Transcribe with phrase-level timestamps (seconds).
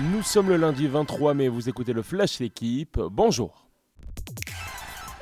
[0.00, 3.00] Nous sommes le lundi 23 mai, vous écoutez le Flash L'équipe.
[3.10, 3.66] Bonjour.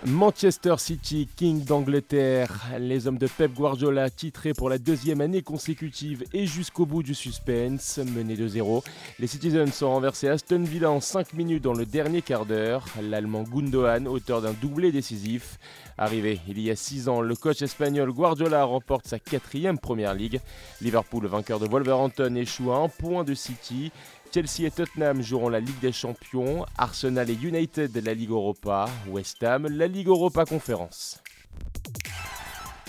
[0.04, 6.24] Manchester City, King d'Angleterre, les hommes de Pep Guardiola titrés pour la deuxième année consécutive
[6.34, 8.84] et jusqu'au bout du suspense, menés de 0.
[9.18, 12.84] Les Citizens sont renversés Aston Villa en 5 minutes dans le dernier quart d'heure.
[13.02, 15.58] L'Allemand Gundogan, auteur d'un doublé décisif.
[15.96, 20.40] Arrivé il y a 6 ans, le coach espagnol Guardiola remporte sa quatrième première ligue.
[20.82, 23.90] Liverpool, vainqueur de Wolverhampton, échoue à un point de City.
[24.32, 29.42] Chelsea et Tottenham joueront la Ligue des Champions, Arsenal et United la Ligue Europa, West
[29.42, 31.22] Ham la Ligue Europa Conférence.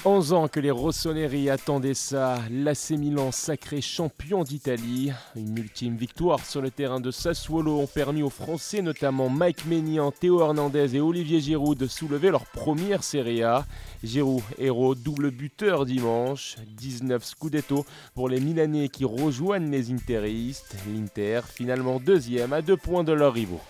[0.05, 5.11] 11 ans que les Rossoneri attendaient ça, l'AC Milan sacré champion d'Italie.
[5.35, 10.11] Une ultime victoire sur le terrain de Sassuolo ont permis aux Français, notamment Mike Maignan,
[10.11, 13.65] Théo Hernandez et Olivier Giroud, de soulever leur première Serie A.
[14.03, 17.83] Giroud, héros, double buteur dimanche, 19 Scudetto
[18.13, 20.75] pour les Milanais qui rejoignent les Interistes.
[20.93, 23.61] L'Inter, finalement deuxième à deux points de leurs rivaux.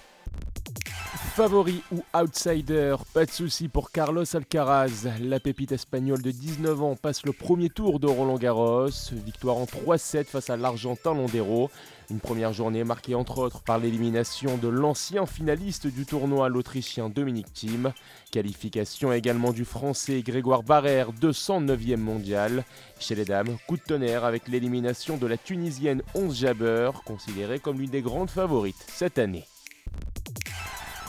[1.38, 5.08] Favori ou outsider, pas de souci pour Carlos Alcaraz.
[5.22, 8.90] La pépite espagnole de 19 ans passe le premier tour de Roland Garros.
[9.12, 11.70] Victoire en 3-7 face à l'Argentin Londero.
[12.10, 17.54] Une première journée marquée entre autres par l'élimination de l'ancien finaliste du tournoi, l'Autrichien Dominique
[17.54, 17.94] Thiem.
[18.32, 22.66] Qualification également du Français Grégoire Barrère, 209e mondial.
[23.00, 27.78] Chez les dames, coup de tonnerre avec l'élimination de la Tunisienne 11 Jabber, considérée comme
[27.80, 29.46] l'une des grandes favorites cette année.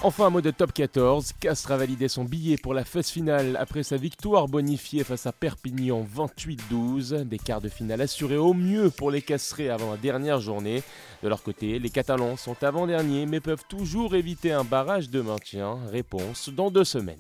[0.04, 1.32] Enfin, un mot de top 14.
[1.40, 5.32] Castres a validé son billet pour la phase finale après sa victoire bonifiée face à
[5.32, 7.24] Perpignan 28-12.
[7.24, 10.84] Des quarts de finale assurés au mieux pour les Casserets avant la dernière journée.
[11.24, 15.78] De leur côté, les Catalans sont avant-derniers mais peuvent toujours éviter un barrage de maintien.
[15.90, 17.18] Réponse dans deux semaines.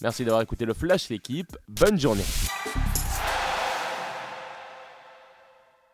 [0.00, 1.56] Merci d'avoir écouté le Flash l'équipe.
[1.68, 2.24] Bonne journée.